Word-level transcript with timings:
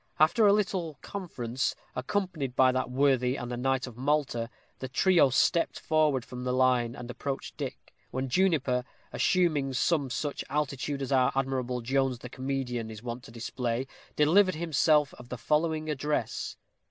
After 0.19 0.47
a 0.47 0.51
little 0.51 0.97
conference, 1.03 1.75
accompanied 1.95 2.55
by 2.55 2.71
that 2.71 2.89
worthy 2.89 3.35
and 3.35 3.51
the 3.51 3.55
knight 3.55 3.85
of 3.85 3.97
Malta, 3.97 4.49
the 4.79 4.87
trio 4.89 5.29
stepped 5.29 5.79
forward 5.79 6.25
from 6.25 6.43
the 6.43 6.51
line, 6.53 6.95
and 6.95 7.07
approached 7.11 7.55
Dick, 7.55 7.93
when 8.09 8.27
Juniper, 8.27 8.83
assuming 9.13 9.73
some 9.73 10.09
such 10.09 10.43
attitude 10.49 11.03
as 11.03 11.11
our 11.11 11.31
admirable 11.35 11.81
Jones, 11.81 12.17
the 12.17 12.29
comedian, 12.29 12.89
is 12.89 13.03
wont 13.03 13.21
to 13.25 13.31
display, 13.31 13.85
delivered 14.15 14.55
himself 14.55 15.13
of 15.19 15.29
the 15.29 15.37
following 15.37 15.87
address. 15.87 16.57